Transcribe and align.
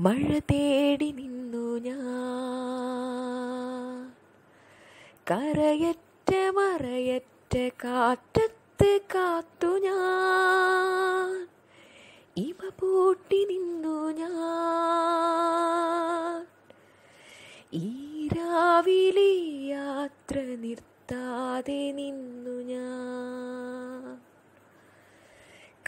മഴ 0.00 0.38
തേടി 0.38 1.12
നിന്നു 1.12 1.78
ഞാൻ. 1.78 4.12
കരയറ്റ 5.30 6.50
മറയറ്റ 6.50 7.56
കാറ്റത്ത് 7.56 9.00
കാത്തു 9.14 9.66
ഞാൻ. 9.66 11.48
ഇവ 12.36 12.56
പൂട്ടി 12.80 13.44
നിന്നു 13.44 14.10
ഞാൻ. 14.10 16.46
ഈ 17.74 18.28
യാത്ര 19.68 20.38
നിർത്താതെ 20.38 21.92
നിന്നു 21.92 22.50
ഞാൻ. 22.50 24.20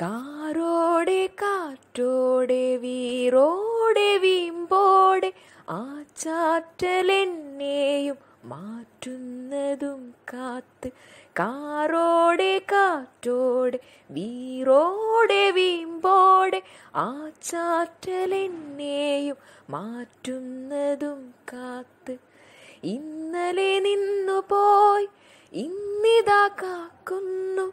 കാറോടെ 0.02 1.26
കാറ്റോടെ 1.26 2.76
വീറോടെ 2.76 3.63
വീമ്പോടെ 4.00 5.32
ആ 5.70 6.04
ചാറ്റലെന്നെയും 6.16 8.16
മാറ്റുന്നതും 8.44 10.14
കാത്ത് 10.32 10.90
കാറോടെ 11.30 12.62
കാറ്റോടെ 12.72 13.78
വീറോടെ 14.10 15.50
വീമ്പോടെ 15.50 16.62
ആ 16.96 17.30
ചാറ്റലെന്നെയും 17.42 19.36
മാറ്റുന്നതും 19.70 21.34
കാത്ത്. 21.52 22.18
ഇന്നലെ 22.84 23.78
നിന്നു 23.78 24.42
പോയി 24.48 25.08
ഇന്നിതാ 25.52 26.48
കാക്കുന്നു 26.48 27.72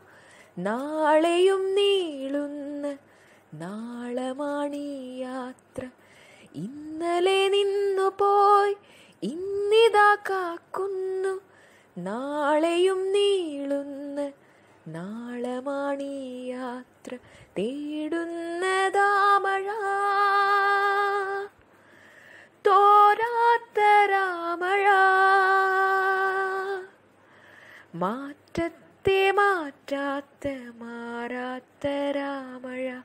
നാളെയും 0.59 1.75
നീളുന്ന 1.75 2.97
നാളമാണീ 3.53 5.17
യാത്ര. 5.17 5.90
ഇന്നിതാ 10.01 10.15
കാക്കുന്നു 10.29 11.33
നാളെയും 11.97 13.11
നീളുന്ന 13.11 14.31
നാളമാണീ 14.87 16.49
യാത്ര 16.49 17.17
തേടുന്നതാമഴ 17.57 18.07
തോരാത്ത 22.67 23.79
രാമഴ. 24.11 24.85
മാറ്റത്തെ 27.95 29.31
മാറ്റാത്ത 29.31 30.57
മാറാത്ത 30.81 31.87
രാമഴ. 32.11 32.99